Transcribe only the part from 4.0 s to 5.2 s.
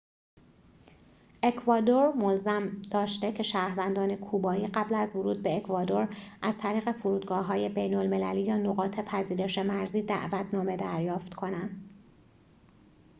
کوبایی قبل از